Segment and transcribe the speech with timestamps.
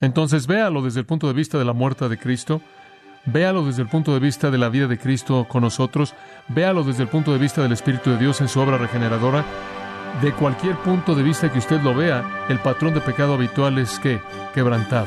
[0.00, 2.62] Entonces véalo desde el punto de vista de la muerte de Cristo,
[3.26, 6.14] véalo desde el punto de vista de la vida de Cristo con nosotros,
[6.48, 9.44] véalo desde el punto de vista del Espíritu de Dios en su obra regeneradora.
[10.22, 13.98] De cualquier punto de vista que usted lo vea, el patrón de pecado habitual es
[13.98, 14.20] que
[14.54, 15.06] quebrantado.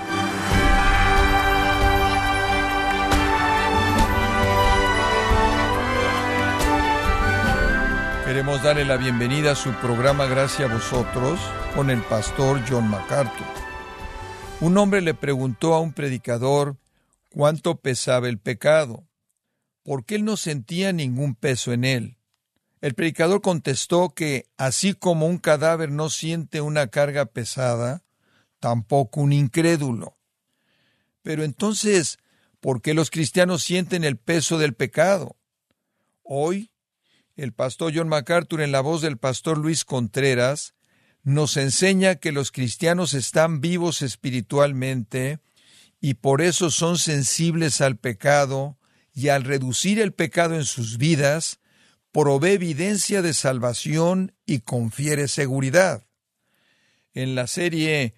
[8.25, 11.39] Queremos darle la bienvenida a su programa Gracias a vosotros
[11.75, 13.72] con el pastor John MacArthur.
[14.61, 16.77] Un hombre le preguntó a un predicador
[17.29, 19.07] cuánto pesaba el pecado,
[19.83, 22.17] porque él no sentía ningún peso en él.
[22.79, 28.03] El predicador contestó que así como un cadáver no siente una carga pesada,
[28.59, 30.17] tampoco un incrédulo.
[31.21, 32.17] Pero entonces,
[32.59, 35.35] ¿por qué los cristianos sienten el peso del pecado?
[36.23, 36.71] Hoy,
[37.35, 40.73] el pastor John MacArthur en la voz del pastor Luis Contreras
[41.23, 45.39] nos enseña que los cristianos están vivos espiritualmente
[45.99, 48.77] y por eso son sensibles al pecado
[49.13, 51.59] y al reducir el pecado en sus vidas,
[52.11, 56.05] provee evidencia de salvación y confiere seguridad.
[57.13, 58.15] En la serie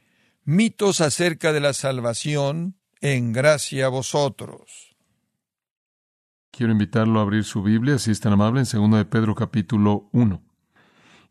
[0.48, 4.96] Mitos acerca de la salvación, en gracia a vosotros.
[6.52, 10.08] Quiero invitarlo a abrir su Biblia, si es tan amable, en 2 de Pedro capítulo
[10.14, 10.44] 1.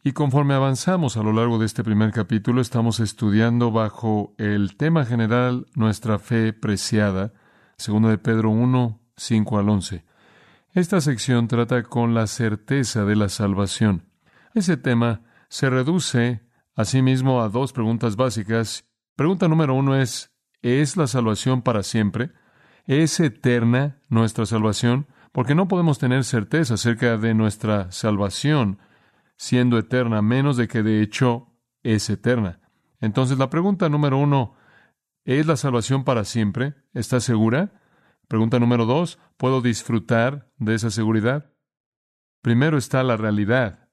[0.06, 5.06] Y conforme avanzamos a lo largo de este primer capítulo, estamos estudiando bajo el tema
[5.06, 7.32] general nuestra fe preciada,
[7.78, 10.04] segundo de Pedro 1, 5 al 11.
[10.74, 14.04] Esta sección trata con la certeza de la salvación.
[14.52, 16.42] Ese tema se reduce
[16.74, 18.84] asimismo a dos preguntas básicas.
[19.16, 22.30] Pregunta número uno es, ¿es la salvación para siempre?
[22.84, 25.06] ¿Es eterna nuestra salvación?
[25.32, 28.80] Porque no podemos tener certeza acerca de nuestra salvación
[29.36, 32.60] siendo eterna, menos de que de hecho es eterna.
[33.00, 34.54] Entonces la pregunta número uno,
[35.24, 36.74] ¿es la salvación para siempre?
[36.92, 37.80] ¿Estás segura?
[38.28, 41.52] Pregunta número dos, ¿puedo disfrutar de esa seguridad?
[42.40, 43.90] Primero está la realidad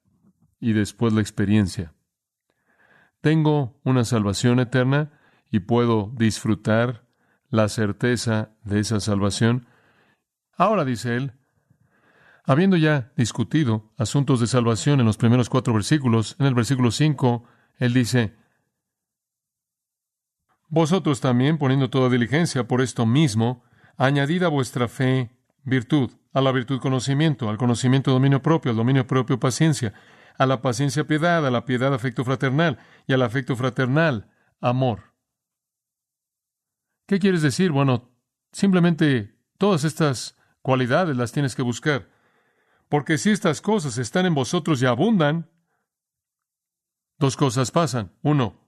[0.59, 1.93] y después la experiencia.
[3.21, 5.11] Tengo una salvación eterna
[5.49, 7.05] y puedo disfrutar
[7.49, 9.67] la certeza de esa salvación.
[10.55, 11.33] Ahora, dice él,
[12.43, 17.43] Habiendo ya discutido asuntos de salvación en los primeros cuatro versículos, en el versículo cinco,
[17.77, 18.35] él dice,
[20.67, 23.63] Vosotros también, poniendo toda diligencia por esto mismo,
[23.97, 29.05] añadid a vuestra fe virtud, a la virtud conocimiento, al conocimiento dominio propio, al dominio
[29.05, 29.93] propio paciencia,
[30.37, 34.31] a la paciencia piedad, a la piedad afecto fraternal, y al afecto fraternal
[34.61, 35.13] amor.
[37.05, 37.71] ¿Qué quieres decir?
[37.71, 38.09] Bueno,
[38.53, 42.07] simplemente todas estas cualidades las tienes que buscar.
[42.91, 45.49] Porque si estas cosas están en vosotros y abundan,
[47.17, 48.11] dos cosas pasan.
[48.21, 48.67] Uno,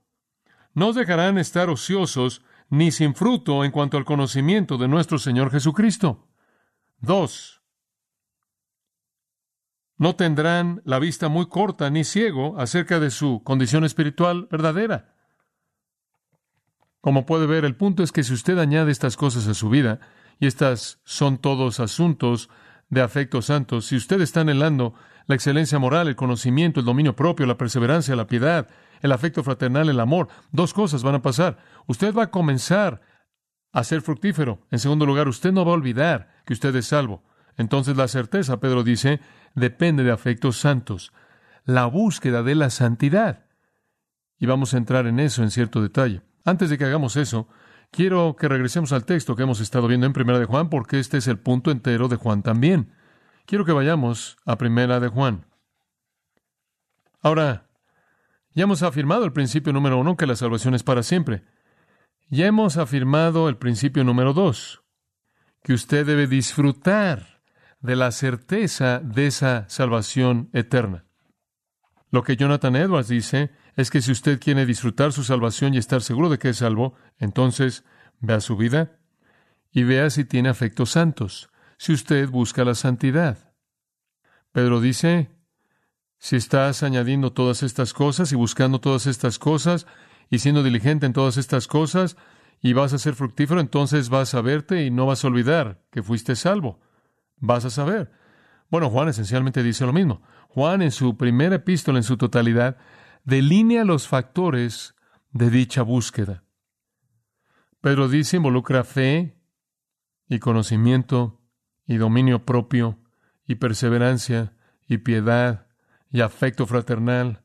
[0.74, 5.52] no os dejarán estar ociosos ni sin fruto en cuanto al conocimiento de nuestro Señor
[5.52, 6.30] Jesucristo.
[7.00, 7.64] Dos,
[9.98, 15.18] no tendrán la vista muy corta ni ciego acerca de su condición espiritual verdadera.
[17.02, 20.00] Como puede ver, el punto es que si usted añade estas cosas a su vida,
[20.40, 22.50] y estas son todos asuntos
[22.90, 24.94] de afectos santos, si usted está anhelando
[25.26, 28.68] la excelencia moral, el conocimiento, el dominio propio, la perseverancia, la piedad,
[29.02, 31.58] el afecto fraternal, el amor, dos cosas van a pasar.
[31.88, 33.02] Usted va a comenzar
[33.72, 34.60] a ser fructífero.
[34.72, 37.24] En segundo lugar, usted no va a olvidar que usted es salvo.
[37.58, 39.20] Entonces la certeza, Pedro dice,
[39.56, 41.14] depende de afectos santos,
[41.66, 43.46] la búsqueda de la santidad.
[44.40, 46.22] Y vamos a entrar en eso en cierto detalle.
[46.46, 47.48] Antes de que hagamos eso,
[47.94, 51.18] Quiero que regresemos al texto que hemos estado viendo en Primera de Juan, porque este
[51.18, 52.92] es el punto entero de Juan también.
[53.46, 55.46] Quiero que vayamos a Primera de Juan.
[57.22, 57.70] Ahora,
[58.56, 61.44] ya hemos afirmado el principio número uno, que la salvación es para siempre.
[62.30, 64.82] Ya hemos afirmado el principio número dos,
[65.62, 67.44] que usted debe disfrutar
[67.80, 71.06] de la certeza de esa salvación eterna.
[72.10, 76.02] Lo que Jonathan Edwards dice es que si usted quiere disfrutar su salvación y estar
[76.02, 77.84] seguro de que es salvo, entonces
[78.20, 79.00] vea su vida
[79.72, 83.54] y vea si tiene afectos santos, si usted busca la santidad.
[84.52, 85.32] Pedro dice,
[86.20, 89.88] si estás añadiendo todas estas cosas y buscando todas estas cosas
[90.30, 92.16] y siendo diligente en todas estas cosas
[92.62, 96.04] y vas a ser fructífero, entonces vas a verte y no vas a olvidar que
[96.04, 96.80] fuiste salvo.
[97.38, 98.12] Vas a saber.
[98.70, 100.22] Bueno, Juan esencialmente dice lo mismo.
[100.50, 102.78] Juan en su primera epístola en su totalidad
[103.24, 104.96] delinea los factores
[105.32, 106.44] de dicha búsqueda.
[107.82, 109.38] Pedro dice involucra fe
[110.30, 111.42] y conocimiento
[111.86, 113.00] y dominio propio
[113.46, 114.54] y perseverancia
[114.88, 115.68] y piedad
[116.10, 117.44] y afecto fraternal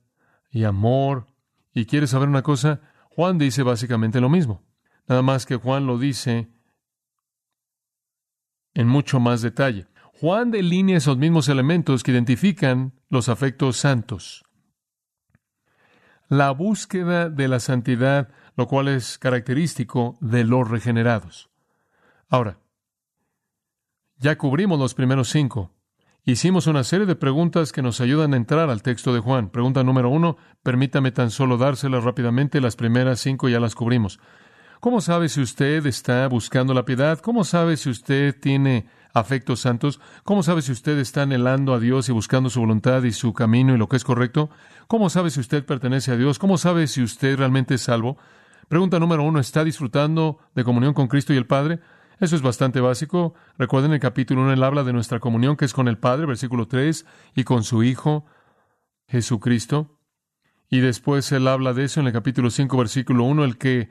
[0.51, 1.27] y amor.
[1.73, 2.81] ¿Y quieres saber una cosa?
[3.11, 4.63] Juan dice básicamente lo mismo.
[5.07, 6.53] nada más que Juan lo dice
[8.75, 9.89] en mucho más detalle.
[10.21, 14.45] Juan delinea esos mismos elementos que identifican los afectos santos.
[16.29, 21.49] La búsqueda de la santidad, lo cual es característico de los regenerados.
[22.29, 22.59] Ahora,
[24.19, 25.73] ya cubrimos los primeros cinco.
[26.25, 29.49] Hicimos una serie de preguntas que nos ayudan a entrar al texto de Juan.
[29.49, 34.21] Pregunta número uno, permítame tan solo dárselas rápidamente, las primeras cinco ya las cubrimos.
[34.81, 37.19] ¿Cómo sabe si usted está buscando la piedad?
[37.21, 40.01] ¿Cómo sabe si usted tiene afectos santos?
[40.25, 43.75] ¿Cómo sabe si usted está anhelando a Dios y buscando su voluntad y su camino
[43.75, 44.51] y lo que es correcto?
[44.87, 46.39] ¿Cómo sabe si usted pertenece a Dios?
[46.39, 48.19] ¿Cómo sabe si usted realmente es salvo?
[48.69, 51.81] Pregunta número uno, ¿está disfrutando de comunión con Cristo y el Padre?
[52.21, 53.35] Eso es bastante básico.
[53.57, 56.67] Recuerden el capítulo 1, él habla de nuestra comunión que es con el Padre, versículo
[56.67, 58.27] 3, y con su Hijo,
[59.07, 59.99] Jesucristo.
[60.69, 63.89] Y después él habla de eso en el capítulo 5, versículo 1, el que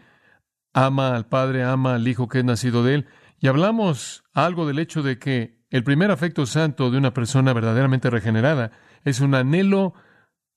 [0.74, 3.08] ama al Padre, ama al Hijo que es nacido de él.
[3.40, 8.10] Y hablamos algo del hecho de que el primer afecto santo de una persona verdaderamente
[8.10, 8.72] regenerada
[9.04, 9.94] es un anhelo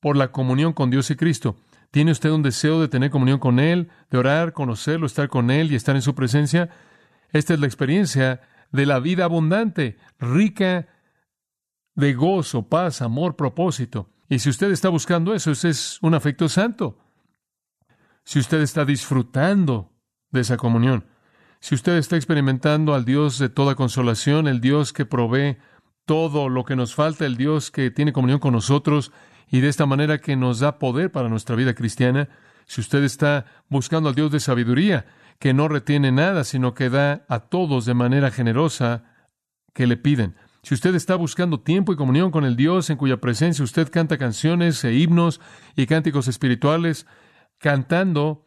[0.00, 1.56] por la comunión con Dios y Cristo.
[1.90, 5.72] ¿Tiene usted un deseo de tener comunión con Él, de orar, conocerlo, estar con Él
[5.72, 6.70] y estar en su presencia?
[7.32, 8.40] Esta es la experiencia
[8.70, 10.88] de la vida abundante, rica
[11.94, 14.10] de gozo, paz, amor, propósito.
[14.28, 16.98] Y si usted está buscando eso, ese es un afecto santo.
[18.24, 19.92] Si usted está disfrutando
[20.30, 21.06] de esa comunión,
[21.60, 25.58] si usted está experimentando al Dios de toda consolación, el Dios que provee
[26.06, 29.12] todo lo que nos falta, el Dios que tiene comunión con nosotros
[29.50, 32.28] y de esta manera que nos da poder para nuestra vida cristiana,
[32.66, 35.06] si usted está buscando al Dios de sabiduría,
[35.38, 39.04] que no retiene nada, sino que da a todos de manera generosa
[39.74, 40.36] que le piden.
[40.62, 44.18] Si usted está buscando tiempo y comunión con el Dios en cuya presencia usted canta
[44.18, 45.40] canciones e himnos
[45.76, 47.06] y cánticos espirituales,
[47.58, 48.46] cantando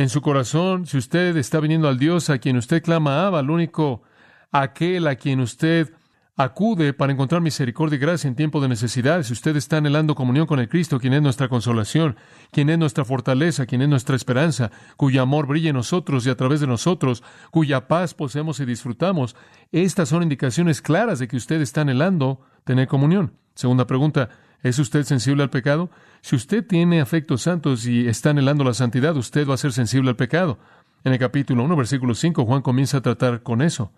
[0.00, 4.02] en su corazón, si usted está viniendo al Dios a quien usted clama al único
[4.50, 5.92] aquel a quien usted
[6.36, 9.22] acude para encontrar misericordia y gracia en tiempo de necesidad.
[9.24, 12.16] Si usted está anhelando comunión con el Cristo, quien es nuestra consolación,
[12.50, 16.36] quien es nuestra fortaleza, quien es nuestra esperanza, cuyo amor brilla en nosotros y a
[16.36, 19.36] través de nosotros, cuya paz poseemos y disfrutamos,
[19.70, 23.34] estas son indicaciones claras de que usted está anhelando tener comunión.
[23.54, 24.30] Segunda pregunta,
[24.62, 25.90] ¿es usted sensible al pecado?
[26.20, 30.10] Si usted tiene afectos santos y está anhelando la santidad, usted va a ser sensible
[30.10, 30.58] al pecado.
[31.04, 33.92] En el capítulo 1, versículo 5, Juan comienza a tratar con eso.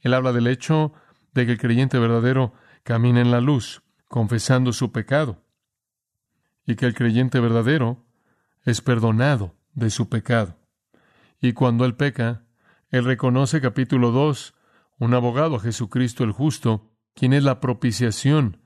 [0.00, 0.92] Él habla del hecho
[1.34, 2.52] de que el creyente verdadero
[2.84, 5.42] camina en la luz, confesando su pecado,
[6.66, 8.06] y que el creyente verdadero
[8.64, 10.56] es perdonado de su pecado.
[11.40, 12.44] Y cuando él peca,
[12.90, 14.54] él reconoce, capítulo 2,
[14.98, 18.62] un abogado a Jesucristo el justo, quien es la propiciación,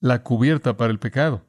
[0.00, 1.46] la cubierta para el pecado.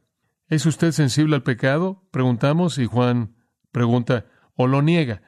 [0.47, 2.07] ¿Es usted sensible al pecado?
[2.11, 3.35] Preguntamos y Juan
[3.71, 4.25] pregunta,
[4.55, 5.21] ¿o lo niega?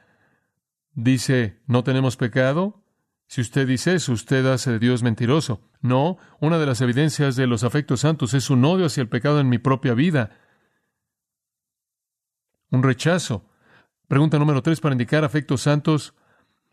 [0.92, 2.84] Dice, ¿no tenemos pecado?
[3.26, 5.60] Si usted dice eso, usted hace de Dios mentiroso.
[5.80, 9.38] No, una de las evidencias de los afectos santos es un odio hacia el pecado
[9.38, 10.30] en mi propia vida.
[12.70, 13.48] Un rechazo.
[14.08, 16.14] Pregunta número tres para indicar afectos santos.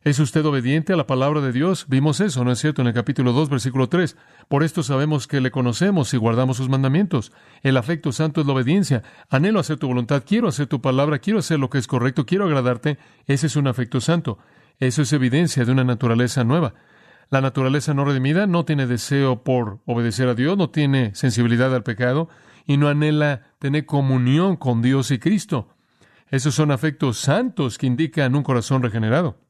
[0.06, 1.88] ¿Es usted obediente a la palabra de Dios?
[1.90, 2.84] Vimos eso, ¿no es cierto?
[2.84, 4.16] En el capítulo 2, versículo 3.
[4.48, 7.32] Por esto sabemos que le conocemos y guardamos sus mandamientos.
[7.64, 9.02] El afecto santo es la obediencia.
[9.32, 12.46] Anhelo hacer tu voluntad, quiero hacer tu palabra, quiero hacer lo que es correcto, quiero
[12.46, 13.00] agradarte.
[13.26, 14.38] Ese es un afecto santo.
[14.78, 16.76] Eso es evidencia de una naturaleza nueva.
[17.32, 21.82] La naturaleza no redimida no tiene deseo por obedecer a Dios, no tiene sensibilidad al
[21.82, 22.30] pecado
[22.68, 25.70] y no anhela tener comunión con Dios y Cristo.
[26.30, 29.44] Esos son afectos santos que indican un corazón regenerado.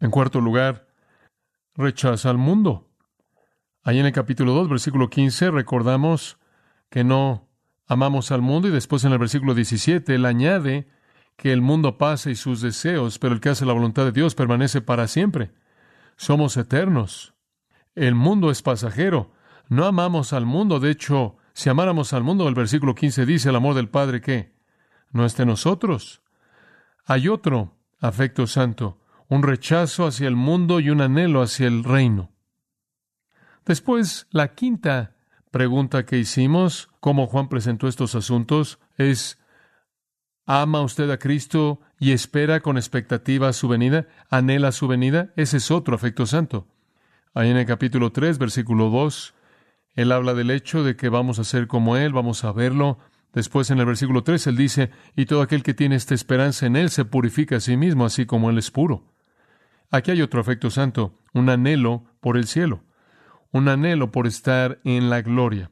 [0.00, 0.88] En cuarto lugar,
[1.74, 2.88] rechaza al mundo.
[3.82, 6.38] Ahí en el capítulo 2, versículo 15, recordamos
[6.90, 7.48] que no
[7.86, 10.88] amamos al mundo y después en el versículo 17 él añade
[11.36, 14.34] que el mundo pase y sus deseos, pero el que hace la voluntad de Dios
[14.34, 15.52] permanece para siempre.
[16.16, 17.34] Somos eternos.
[17.94, 19.32] El mundo es pasajero.
[19.68, 20.80] No amamos al mundo.
[20.80, 24.54] De hecho, si amáramos al mundo, el versículo 15 dice, el amor del Padre que
[25.10, 26.22] no esté en nosotros.
[27.04, 32.30] Hay otro afecto santo, un rechazo hacia el mundo y un anhelo hacia el reino.
[33.64, 35.16] Después, la quinta
[35.50, 39.38] pregunta que hicimos, cómo Juan presentó estos asuntos, es
[40.46, 44.06] ¿Ama usted a Cristo y espera con expectativa su venida?
[44.30, 45.32] ¿Anhela su venida?
[45.34, 46.68] Ese es otro afecto santo.
[47.34, 49.34] Ahí en el capítulo 3, versículo 2,
[49.96, 52.98] él habla del hecho de que vamos a ser como Él, vamos a verlo.
[53.32, 56.76] Después en el versículo 3, él dice, y todo aquel que tiene esta esperanza en
[56.76, 59.15] Él se purifica a sí mismo, así como Él es puro.
[59.90, 62.84] Aquí hay otro afecto santo, un anhelo por el cielo,
[63.52, 65.70] un anhelo por estar en la gloria,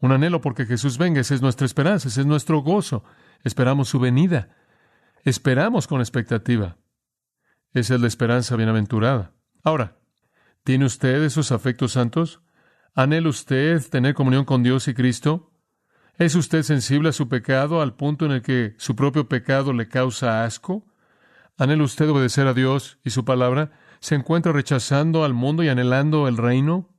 [0.00, 3.04] un anhelo porque Jesús venga, esa es nuestra esperanza, ese es nuestro gozo,
[3.44, 4.56] Esperamos su venida.
[5.22, 6.78] esperamos con expectativa.
[7.72, 9.32] Esa es la esperanza bienaventurada.
[9.62, 9.98] Ahora,
[10.64, 12.40] ¿tiene usted esos afectos santos?
[12.94, 15.52] ¿Anhela usted tener comunión con Dios y Cristo?
[16.16, 19.88] ¿Es usted sensible a su pecado al punto en el que su propio pecado le
[19.88, 20.86] causa asco?
[21.56, 23.72] ¿Anhela usted obedecer a Dios y su palabra?
[24.00, 26.90] ¿Se encuentra rechazando al mundo y anhelando el reino?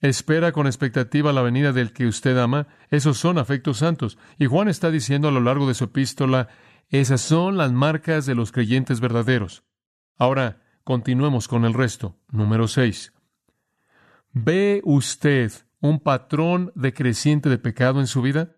[0.00, 2.66] ¿Espera con expectativa la venida del que usted ama?
[2.90, 4.18] Esos son afectos santos.
[4.38, 6.48] Y Juan está diciendo a lo largo de su epístola,
[6.88, 9.64] esas son las marcas de los creyentes verdaderos.
[10.18, 12.18] Ahora, continuemos con el resto.
[12.30, 13.12] Número 6.
[14.32, 18.56] ¿Ve usted un patrón decreciente de pecado en su vida?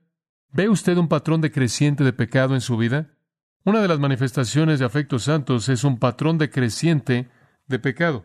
[0.51, 3.18] ¿Ve usted un patrón decreciente de pecado en su vida?
[3.65, 7.29] Una de las manifestaciones de afectos santos es un patrón decreciente
[7.67, 8.25] de pecado.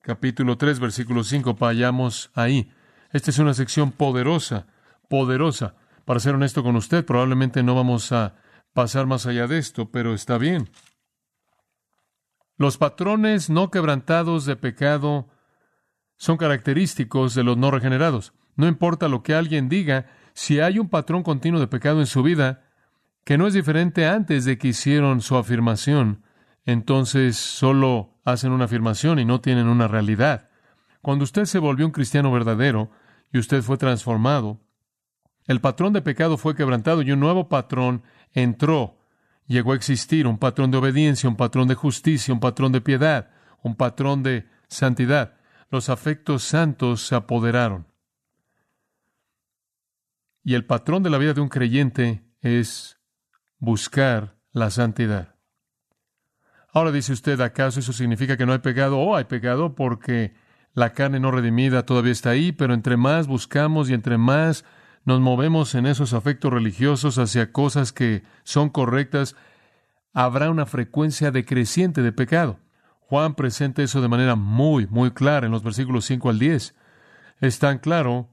[0.00, 2.72] Capítulo 3, versículo 5, vayamos ahí.
[3.12, 4.66] Esta es una sección poderosa,
[5.08, 5.76] poderosa.
[6.04, 8.34] Para ser honesto con usted, probablemente no vamos a
[8.72, 10.70] pasar más allá de esto, pero está bien.
[12.56, 15.28] Los patrones no quebrantados de pecado
[16.16, 18.32] son característicos de los no regenerados.
[18.56, 22.22] No importa lo que alguien diga, si hay un patrón continuo de pecado en su
[22.22, 22.61] vida,
[23.24, 26.22] que no es diferente antes de que hicieron su afirmación,
[26.64, 30.50] entonces solo hacen una afirmación y no tienen una realidad.
[31.00, 32.90] Cuando usted se volvió un cristiano verdadero
[33.32, 34.60] y usted fue transformado,
[35.46, 38.02] el patrón de pecado fue quebrantado y un nuevo patrón
[38.32, 38.98] entró.
[39.46, 43.30] Llegó a existir un patrón de obediencia, un patrón de justicia, un patrón de piedad,
[43.62, 45.34] un patrón de santidad
[45.72, 47.86] los afectos santos se apoderaron.
[50.44, 53.00] Y el patrón de la vida de un creyente es
[53.62, 55.36] buscar la santidad.
[56.72, 58.98] Ahora dice usted, ¿acaso eso significa que no hay pecado?
[58.98, 60.34] Oh, hay pecado porque
[60.74, 64.64] la carne no redimida todavía está ahí, pero entre más buscamos y entre más
[65.04, 69.36] nos movemos en esos afectos religiosos hacia cosas que son correctas,
[70.12, 72.58] habrá una frecuencia decreciente de pecado.
[72.98, 76.74] Juan presenta eso de manera muy, muy clara en los versículos 5 al 10.
[77.40, 78.28] Es tan claro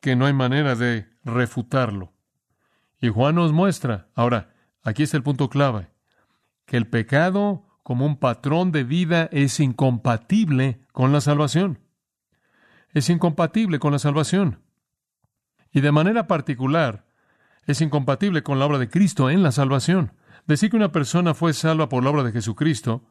[0.00, 2.14] que no hay manera de refutarlo.
[3.00, 5.90] Y Juan nos muestra, ahora, aquí está el punto clave,
[6.66, 11.80] que el pecado como un patrón de vida es incompatible con la salvación.
[12.92, 14.62] Es incompatible con la salvación.
[15.72, 17.06] Y de manera particular,
[17.66, 20.12] es incompatible con la obra de Cristo en la salvación.
[20.46, 23.04] Decir que una persona fue salva por la obra de Jesucristo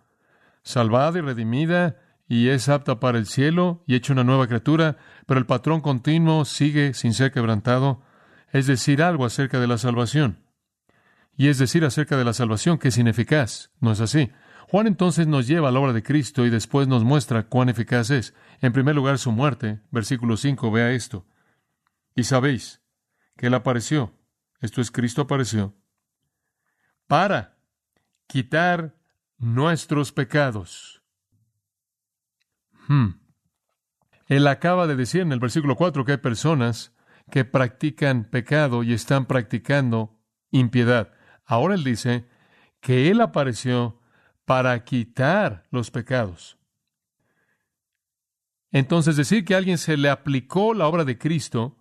[0.63, 5.39] salvada y redimida y es apta para el cielo y hecha una nueva criatura, pero
[5.39, 8.01] el patrón continuo sigue sin ser quebrantado,
[8.51, 10.44] es decir algo acerca de la salvación.
[11.38, 13.72] Y es decir acerca de la salvación que es ineficaz.
[13.79, 14.32] ¿No es así?
[14.70, 18.10] Juan entonces nos lleva a la obra de Cristo y después nos muestra cuán eficaz
[18.10, 18.34] es.
[18.62, 19.79] En primer lugar, su muerte.
[19.89, 21.25] Versículo 5, vea esto.
[22.15, 22.82] Y sabéis
[23.38, 24.13] que Él apareció,
[24.60, 25.74] esto es Cristo apareció,
[27.08, 27.58] para
[28.27, 28.96] quitar
[29.38, 31.01] nuestros pecados.
[32.88, 33.12] Hmm.
[34.27, 36.94] Él acaba de decir en el versículo 4 que hay personas
[37.29, 40.19] que practican pecado y están practicando
[40.51, 41.12] impiedad.
[41.45, 42.27] Ahora él dice
[42.79, 44.00] que él apareció
[44.45, 46.57] para quitar los pecados.
[48.71, 51.77] Entonces decir que a alguien se le aplicó la obra de Cristo,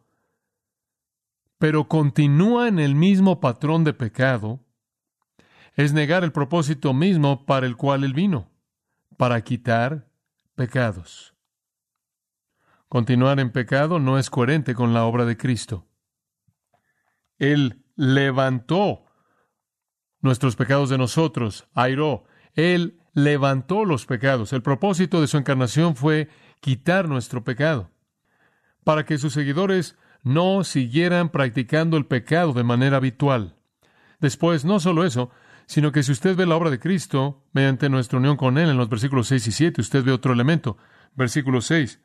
[1.59, 4.61] pero continúa en el mismo patrón de pecado,
[5.75, 8.50] es negar el propósito mismo para el cual Él vino,
[9.17, 10.09] para quitar
[10.55, 11.35] pecados.
[12.88, 15.87] Continuar en pecado no es coherente con la obra de Cristo.
[17.38, 19.04] Él levantó
[20.21, 22.25] nuestros pecados de nosotros, airó.
[22.54, 24.52] Él levantó los pecados.
[24.52, 26.28] El propósito de su encarnación fue
[26.61, 27.90] quitar nuestro pecado,
[28.85, 33.57] para que sus seguidores no siguieran practicando el pecado de manera habitual.
[34.18, 35.30] Después, no solo eso,
[35.66, 38.76] sino que si usted ve la obra de Cristo mediante nuestra unión con Él en
[38.76, 40.78] los versículos 6 y 7, usted ve otro elemento.
[41.14, 42.00] Versículo 6.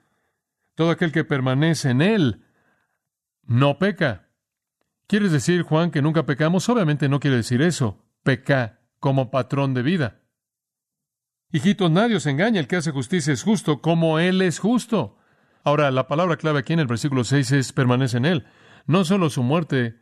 [0.76, 2.46] Todo aquel que permanece en Él
[3.44, 4.30] no peca.
[5.08, 6.68] ¿Quieres decir, Juan, que nunca pecamos?
[6.70, 8.04] Obviamente no quiere decir eso.
[8.24, 10.22] Peca como patrón de vida.
[11.52, 12.60] Hijitos, nadie os engaña.
[12.60, 15.18] El que hace justicia es justo como Él es justo.
[15.64, 18.46] Ahora, la palabra clave aquí en el versículo 6 es permanece en Él.
[18.88, 20.02] No solo su muerte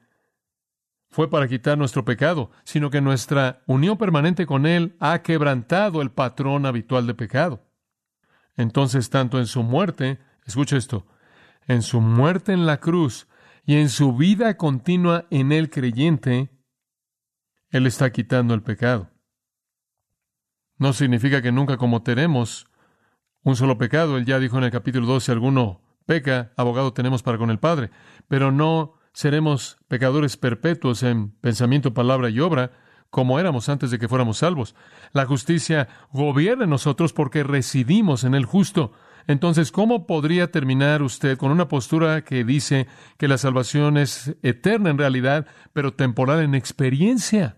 [1.10, 6.12] fue para quitar nuestro pecado, sino que nuestra unión permanente con Él ha quebrantado el
[6.12, 7.68] patrón habitual de pecado.
[8.56, 11.06] Entonces, tanto en su muerte, escucha esto,
[11.68, 13.28] en su muerte en la cruz
[13.66, 16.50] y en su vida continua en el creyente,
[17.70, 19.12] Él está quitando el pecado.
[20.78, 22.68] No significa que nunca cometeremos
[23.44, 24.18] un solo pecado.
[24.18, 27.60] Él ya dijo en el capítulo 2, si alguno peca, abogado tenemos para con el
[27.60, 27.92] Padre.
[28.28, 32.72] Pero no seremos pecadores perpetuos en pensamiento, palabra y obra,
[33.10, 34.76] como éramos antes de que fuéramos salvos.
[35.12, 38.94] La justicia gobierna en nosotros porque residimos en el justo.
[39.28, 42.88] Entonces, ¿cómo podría terminar usted con una postura que dice
[43.18, 47.58] que la salvación es eterna en realidad, pero temporal en experiencia?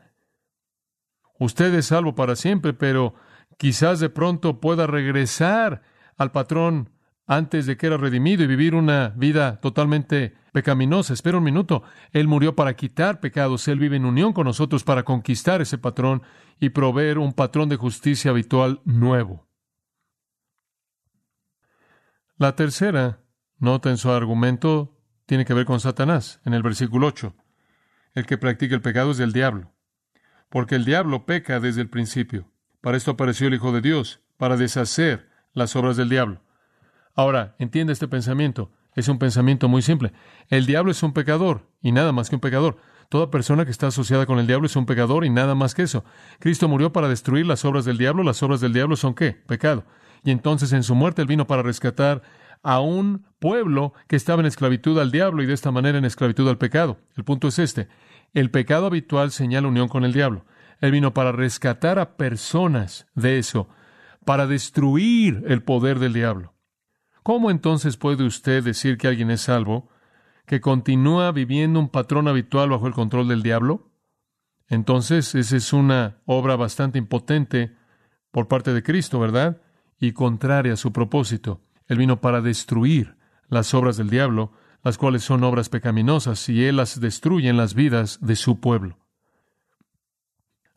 [1.39, 3.15] Usted es salvo para siempre, pero
[3.58, 5.82] quizás de pronto pueda regresar
[6.17, 6.89] al patrón
[7.25, 11.13] antes de que era redimido y vivir una vida totalmente pecaminosa.
[11.13, 11.84] Espera un minuto.
[12.12, 13.67] Él murió para quitar pecados.
[13.67, 16.22] Él vive en unión con nosotros para conquistar ese patrón
[16.60, 19.48] y proveer un patrón de justicia habitual nuevo.
[22.43, 23.21] La tercera
[23.57, 27.33] nota en su argumento tiene que ver con Satanás, en el versículo 8.
[28.15, 29.71] El que practica el pecado es del diablo,
[30.50, 32.51] porque el diablo peca desde el principio.
[32.81, 36.41] Para esto apareció el Hijo de Dios, para deshacer las obras del diablo.
[37.15, 38.73] Ahora, entiende este pensamiento.
[38.93, 40.12] Es un pensamiento muy simple.
[40.50, 42.75] El diablo es un pecador y nada más que un pecador.
[43.07, 45.83] Toda persona que está asociada con el diablo es un pecador y nada más que
[45.83, 46.03] eso.
[46.39, 48.21] Cristo murió para destruir las obras del diablo.
[48.21, 49.31] Las obras del diablo son qué?
[49.31, 49.85] Pecado.
[50.23, 52.21] Y entonces en su muerte él vino para rescatar
[52.63, 56.47] a un pueblo que estaba en esclavitud al diablo y de esta manera en esclavitud
[56.47, 56.97] al pecado.
[57.15, 57.89] El punto es este.
[58.33, 60.45] El pecado habitual señala unión con el diablo.
[60.79, 63.67] Él vino para rescatar a personas de eso,
[64.25, 66.53] para destruir el poder del diablo.
[67.21, 69.89] ¿Cómo entonces puede usted decir que alguien es salvo,
[70.45, 73.91] que continúa viviendo un patrón habitual bajo el control del diablo?
[74.67, 77.75] Entonces, esa es una obra bastante impotente
[78.31, 79.61] por parte de Cristo, ¿verdad?
[80.03, 81.62] Y contraria a su propósito.
[81.88, 83.15] Él vino para destruir
[83.48, 84.51] las obras del diablo,
[84.83, 88.98] las cuales son obras pecaminosas, y Él las destruye en las vidas de su pueblo.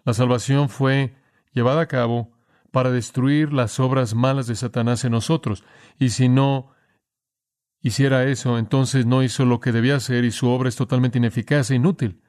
[0.04, 1.16] La salvación fue
[1.52, 2.38] llevada a cabo
[2.71, 5.64] para destruir las obras malas de Satanás en nosotros.
[5.99, 6.71] Y si no
[7.80, 11.73] hiciera eso, entonces no hizo lo que debía hacer y su obra es totalmente ineficaz
[11.73, 12.23] e inútil.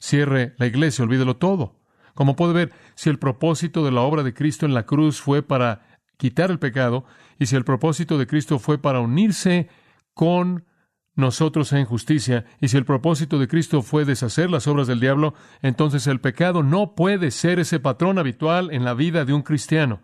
[0.00, 1.78] Cierre la iglesia, olvídelo todo.
[2.14, 5.44] Como puede ver, si el propósito de la obra de Cristo en la cruz fue
[5.44, 5.89] para
[6.20, 7.06] quitar el pecado,
[7.38, 9.70] y si el propósito de Cristo fue para unirse
[10.12, 10.66] con
[11.14, 15.32] nosotros en justicia, y si el propósito de Cristo fue deshacer las obras del diablo,
[15.62, 20.02] entonces el pecado no puede ser ese patrón habitual en la vida de un cristiano.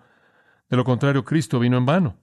[0.70, 2.16] De lo contrario, Cristo vino en vano.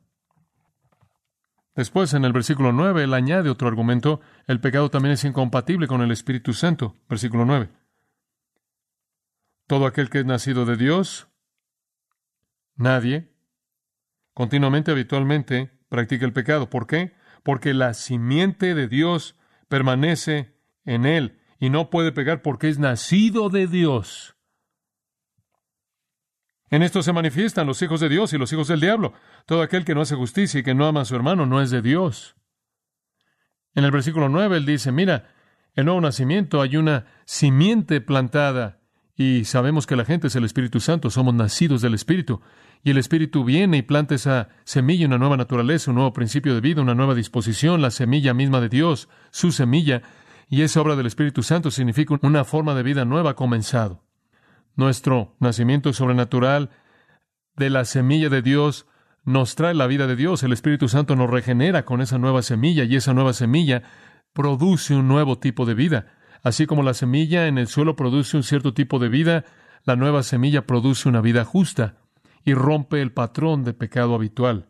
[1.76, 6.02] Después, en el versículo 9, él añade otro argumento, el pecado también es incompatible con
[6.02, 6.98] el Espíritu Santo.
[7.08, 7.70] Versículo 9.
[9.68, 11.28] Todo aquel que es nacido de Dios,
[12.76, 13.33] nadie,
[14.34, 16.70] continuamente, habitualmente, practica el pecado.
[16.70, 17.14] ¿Por qué?
[17.44, 19.36] porque la simiente de Dios
[19.68, 24.36] permanece en él y no puede pegar porque es nacido de Dios.
[26.70, 29.14] En esto se manifiestan los hijos de Dios y los hijos del diablo.
[29.46, 31.70] Todo aquel que no hace justicia y que no ama a su hermano no es
[31.70, 32.36] de Dios.
[33.76, 35.30] En el versículo 9 él dice, mira,
[35.76, 38.80] el nuevo nacimiento hay una simiente plantada
[39.16, 42.42] y sabemos que la gente es el Espíritu Santo, somos nacidos del Espíritu.
[42.84, 46.60] Y el Espíritu viene y planta esa semilla, una nueva naturaleza, un nuevo principio de
[46.60, 50.02] vida, una nueva disposición, la semilla misma de Dios, su semilla.
[50.50, 54.04] Y esa obra del Espíritu Santo significa una forma de vida nueva comenzado.
[54.76, 56.72] Nuestro nacimiento sobrenatural
[57.56, 58.86] de la semilla de Dios
[59.24, 60.44] nos trae la vida de Dios.
[60.44, 63.84] El Espíritu Santo nos regenera con esa nueva semilla y esa nueva semilla
[64.34, 66.18] produce un nuevo tipo de vida.
[66.44, 69.46] Así como la semilla en el suelo produce un cierto tipo de vida,
[69.86, 72.03] la nueva semilla produce una vida justa
[72.44, 74.68] y rompe el patrón de pecado habitual.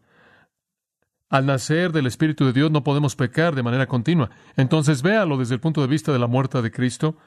[1.29, 4.29] Al nacer del Espíritu de Dios no podemos pecar de manera continua.
[4.55, 7.17] Entonces véalo desde el punto de vista de la muerte de Cristo,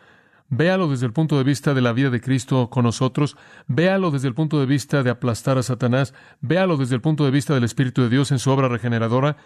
[0.49, 4.29] véalo desde el punto de vista de la vida de Cristo con nosotros, véalo desde
[4.29, 7.65] el punto de vista de aplastar a Satanás, véalo desde el punto de vista del
[7.65, 9.39] Espíritu de Dios en su obra regeneradora.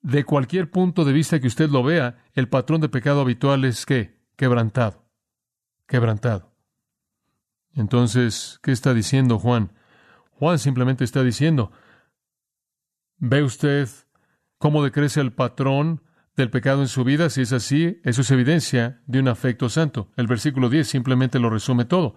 [0.00, 3.84] De cualquier punto de vista que usted lo vea, el patrón de pecado habitual es
[3.84, 5.04] que quebrantado,
[5.86, 6.54] quebrantado.
[7.74, 9.72] Entonces, ¿qué está diciendo Juan?
[10.38, 11.72] Juan simplemente está diciendo,
[13.16, 13.88] ¿ve usted
[14.58, 16.02] cómo decrece el patrón
[16.36, 17.28] del pecado en su vida?
[17.28, 20.12] Si es así, eso es evidencia de un afecto santo.
[20.16, 22.14] El versículo 10 simplemente lo resume todo.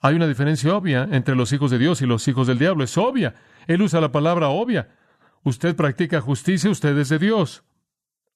[0.00, 2.84] Hay una diferencia obvia entre los hijos de Dios y los hijos del diablo.
[2.84, 3.34] Es obvia.
[3.66, 4.96] Él usa la palabra obvia.
[5.42, 7.64] Usted practica justicia, usted es de Dios.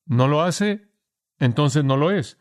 [0.04, 0.88] ¿No lo hace?
[1.38, 2.38] Entonces no lo es.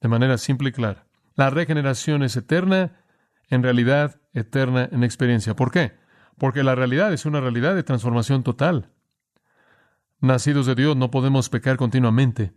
[0.00, 1.06] De manera simple y clara.
[1.34, 3.04] La regeneración es eterna,
[3.50, 5.54] en realidad eterna en experiencia.
[5.54, 6.05] ¿Por qué?
[6.38, 8.90] Porque la realidad es una realidad de transformación total.
[10.20, 12.52] Nacidos de Dios no podemos pecar continuamente.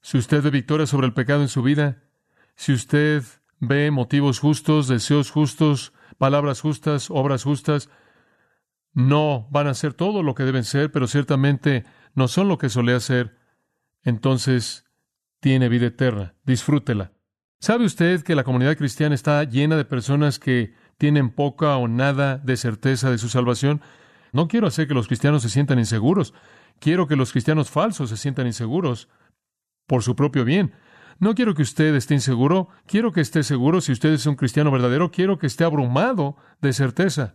[0.00, 2.02] Si usted ve victoria sobre el pecado en su vida,
[2.54, 3.22] si usted
[3.60, 7.90] ve motivos justos, deseos justos, palabras justas, obras justas,
[8.94, 12.68] no van a ser todo lo que deben ser, pero ciertamente no son lo que
[12.68, 13.36] solía ser,
[14.02, 14.86] entonces
[15.40, 16.34] tiene vida eterna.
[16.44, 17.12] Disfrútela.
[17.60, 22.38] ¿Sabe usted que la comunidad cristiana está llena de personas que tienen poca o nada
[22.38, 23.80] de certeza de su salvación?
[24.32, 26.34] No quiero hacer que los cristianos se sientan inseguros.
[26.80, 29.08] Quiero que los cristianos falsos se sientan inseguros
[29.86, 30.74] por su propio bien.
[31.18, 33.80] No quiero que usted esté inseguro, quiero que esté seguro.
[33.80, 37.34] Si usted es un cristiano verdadero, quiero que esté abrumado de certeza.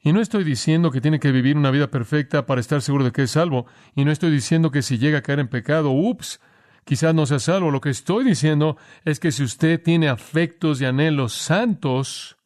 [0.00, 3.12] Y no estoy diciendo que tiene que vivir una vida perfecta para estar seguro de
[3.12, 3.66] que es salvo.
[3.94, 6.40] Y no estoy diciendo que si llega a caer en pecado, ups,
[6.84, 7.70] quizás no sea salvo.
[7.70, 12.36] Lo que estoy diciendo es que si usted tiene afectos y anhelos santos,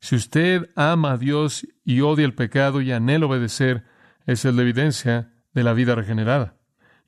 [0.00, 3.84] si usted ama a Dios y odia el pecado y anhela obedecer,
[4.26, 6.56] esa es la evidencia de la vida regenerada.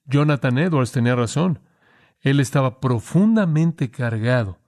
[0.07, 1.61] Jonathan Edwards tenía razón.
[2.21, 4.59] Él estaba profundamente cargado,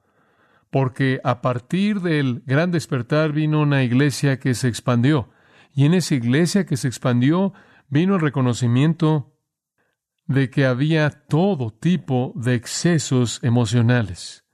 [0.69, 5.29] porque a partir del gran despertar vino una iglesia que se expandió,
[5.75, 7.53] y en esa iglesia que se expandió
[7.89, 9.32] vino el reconocimiento
[10.27, 14.45] de que había todo tipo de excesos emocionales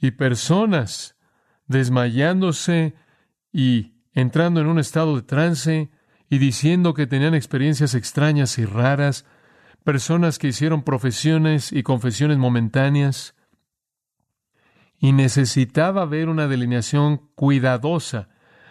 [0.00, 1.16] y personas
[1.66, 2.94] desmayándose
[3.52, 5.90] y entrando en un estado de trance
[6.30, 9.24] y diciendo que tenían experiencias extrañas y raras,
[9.84, 13.34] personas que hicieron profesiones y confesiones momentáneas,
[14.98, 18.28] y necesitaba ver una delineación cuidadosa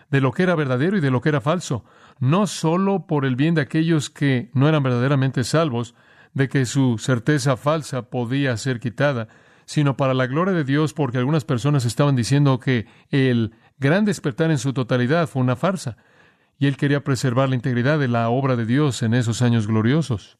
[0.10, 1.86] de lo que era verdadero y de lo que era falso,
[2.20, 5.96] no sólo por el bien de aquellos que no eran verdaderamente salvos,
[6.38, 9.28] de que su certeza falsa podía ser quitada,
[9.66, 14.52] sino para la gloria de Dios, porque algunas personas estaban diciendo que el gran despertar
[14.52, 15.98] en su totalidad fue una farsa,
[16.60, 20.38] y él quería preservar la integridad de la obra de Dios en esos años gloriosos.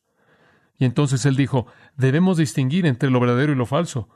[0.78, 4.08] Y entonces él dijo, debemos distinguir entre lo verdadero y lo falso.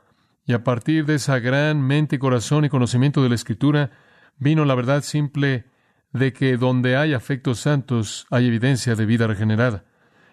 [0.44, 3.90] Y a partir de esa gran mente, corazón y conocimiento de la Escritura,
[4.38, 5.66] vino la verdad simple
[6.12, 9.84] de que donde hay afectos santos hay evidencia de vida regenerada.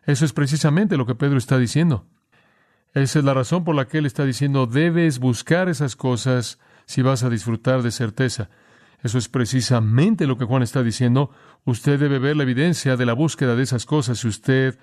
[0.04, 2.08] Eso es precisamente lo que Pedro está diciendo.
[2.94, 7.02] Esa es la razón por la que él está diciendo, debes buscar esas cosas si
[7.02, 8.50] vas a disfrutar de certeza.
[9.04, 11.32] Eso es precisamente lo que Juan está diciendo.
[11.66, 14.80] Usted debe ver la evidencia de la búsqueda de esas cosas si usted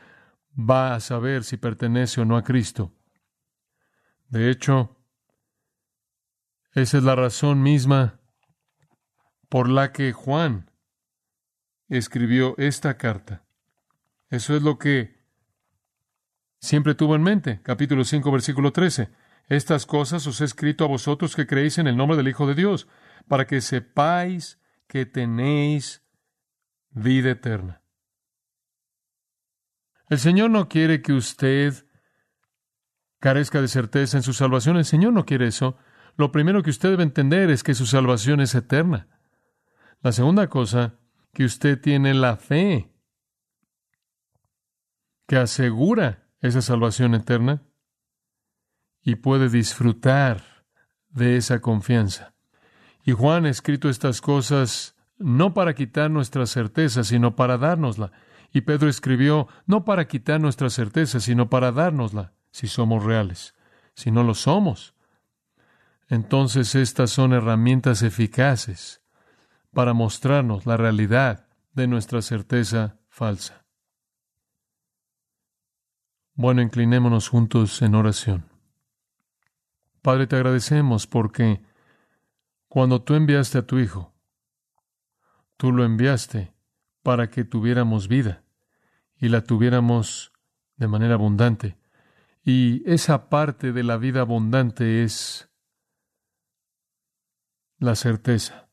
[0.59, 2.93] va a saber si pertenece o no a Cristo.
[4.29, 4.97] De hecho,
[6.73, 8.21] esa es la razón misma
[9.49, 10.71] por la que Juan
[11.89, 13.46] escribió esta carta.
[14.29, 15.17] Eso es lo que
[16.61, 17.61] siempre tuvo en mente.
[17.63, 19.11] Capítulo 5, versículo 13.
[19.49, 22.55] Estas cosas os he escrito a vosotros que creéis en el nombre del Hijo de
[22.55, 22.89] Dios,
[23.29, 26.03] para que sepáis que tenéis
[26.91, 27.83] vida eterna.
[30.09, 31.87] El Señor no quiere que usted
[33.21, 34.77] carezca de certeza en su salvación.
[34.77, 35.77] El Señor no quiere eso.
[36.17, 39.09] Lo primero que usted debe entender es que su salvación es eterna.
[40.03, 40.99] La segunda cosa,
[41.33, 42.96] que usted tiene la fe
[45.27, 47.63] que asegura esa salvación eterna
[49.03, 50.43] y puede disfrutar
[51.09, 52.35] de esa confianza.
[53.05, 58.13] Y Juan ha escrito estas cosas no para quitar nuestra certeza, sino para dárnosla.
[58.53, 63.55] Y Pedro escribió no para quitar nuestra certeza, sino para dárnosla, si somos reales.
[63.95, 64.95] Si no lo somos,
[66.09, 69.03] entonces estas son herramientas eficaces
[69.73, 73.66] para mostrarnos la realidad de nuestra certeza falsa.
[76.39, 78.45] Bueno, inclinémonos juntos en oración.
[80.03, 81.63] Padre, te agradecemos porque
[82.69, 84.15] cuando tú enviaste a tu Hijo,
[85.57, 86.53] tú lo enviaste
[87.03, 88.45] para que tuviéramos vida
[89.17, 90.33] y la tuviéramos
[90.77, 91.79] de manera abundante.
[92.45, 95.51] Y esa parte de la vida abundante es
[97.79, 98.69] la certeza.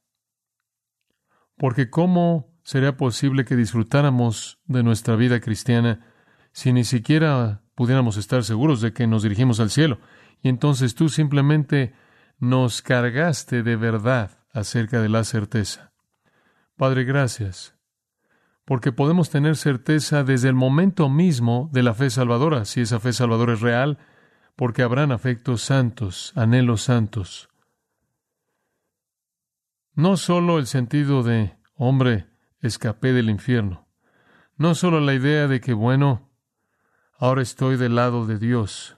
[1.56, 6.13] Porque ¿cómo sería posible que disfrutáramos de nuestra vida cristiana
[6.54, 10.00] si ni siquiera pudiéramos estar seguros de que nos dirigimos al cielo.
[10.42, 11.94] Y entonces tú simplemente
[12.40, 15.92] nos cargaste de verdad acerca de la certeza.
[16.78, 17.76] Padre, gracias,
[18.66, 23.14] porque podemos tener certeza desde el momento mismo de la fe salvadora, si esa fe
[23.14, 23.98] salvadora es real,
[24.56, 27.50] porque habrán afectos santos, anhelos santos.
[29.96, 32.28] No solo el sentido de, hombre,
[32.60, 33.88] escapé del infierno,
[34.58, 36.33] no solo la idea de que, bueno,
[37.24, 38.98] ahora estoy del lado de Dios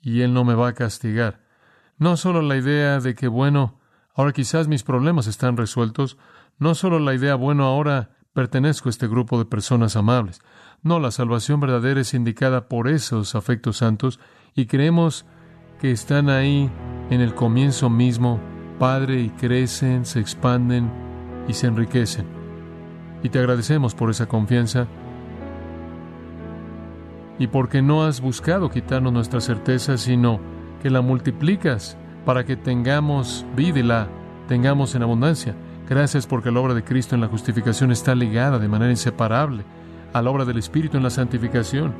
[0.00, 1.42] y Él no me va a castigar.
[1.98, 3.78] No solo la idea de que, bueno,
[4.14, 6.16] ahora quizás mis problemas están resueltos,
[6.58, 10.40] no solo la idea, bueno, ahora pertenezco a este grupo de personas amables.
[10.80, 14.18] No, la salvación verdadera es indicada por esos afectos santos
[14.54, 15.26] y creemos
[15.78, 16.70] que están ahí
[17.10, 18.40] en el comienzo mismo,
[18.78, 20.90] Padre, y crecen, se expanden
[21.46, 22.26] y se enriquecen.
[23.22, 24.88] Y te agradecemos por esa confianza
[27.42, 30.38] y porque no has buscado quitarnos nuestra certeza, sino
[30.80, 34.06] que la multiplicas para que tengamos vida y la
[34.46, 35.56] tengamos en abundancia.
[35.88, 39.64] Gracias porque la obra de Cristo en la justificación está ligada de manera inseparable
[40.12, 41.92] a la obra del Espíritu en la santificación,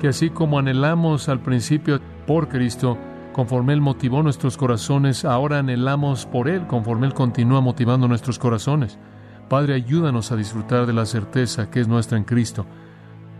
[0.00, 2.98] que así como anhelamos al principio por Cristo,
[3.32, 8.98] conforme Él motivó nuestros corazones, ahora anhelamos por Él, conforme Él continúa motivando nuestros corazones.
[9.48, 12.66] Padre, ayúdanos a disfrutar de la certeza que es nuestra en Cristo.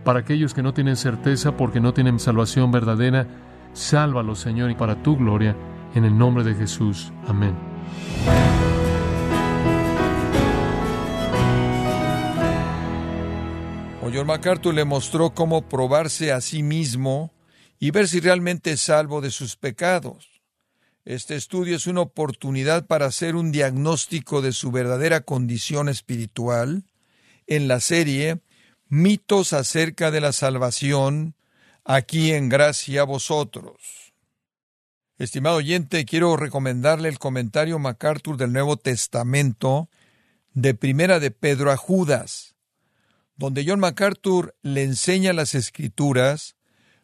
[0.03, 3.27] Para aquellos que no tienen certeza porque no tienen salvación verdadera,
[3.73, 5.55] sálvalos, Señor, y para tu gloria,
[5.95, 7.11] en el nombre de Jesús.
[7.27, 7.55] Amén.
[14.13, 17.31] John MacArthur le mostró cómo probarse a sí mismo
[17.79, 20.41] y ver si realmente es salvo de sus pecados.
[21.05, 26.85] Este estudio es una oportunidad para hacer un diagnóstico de su verdadera condición espiritual
[27.47, 28.41] en la serie
[28.91, 31.35] Mitos acerca de la salvación,
[31.85, 33.75] aquí en gracia a vosotros.
[35.19, 39.89] Estimado oyente, quiero recomendarle el comentario MacArthur del Nuevo Testamento
[40.55, 42.55] de Primera de Pedro a Judas,
[43.35, 46.55] donde John MacArthur le enseña las escrituras,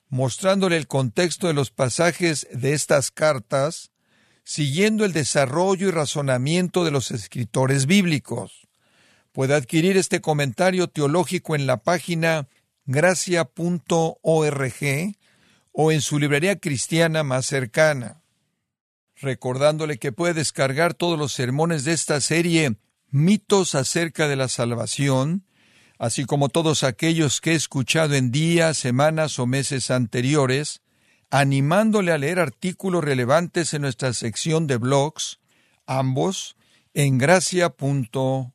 [0.10, 3.92] mostrándole el contexto de los pasajes de estas cartas,
[4.44, 8.65] siguiendo el desarrollo y razonamiento de los escritores bíblicos.
[9.36, 12.48] Puede adquirir este comentario teológico en la página
[12.86, 14.16] gracia.org
[15.74, 18.22] o en su librería cristiana más cercana.
[19.18, 22.78] Recordándole que puede descargar todos los sermones de esta serie
[23.10, 25.46] Mitos acerca de la salvación,
[26.00, 30.82] así como todos aquellos que he escuchado en días, semanas o meses anteriores,
[31.30, 35.42] animándole a leer artículos relevantes en nuestra sección de blogs,
[35.86, 36.56] ambos
[36.94, 38.55] en gracia.org.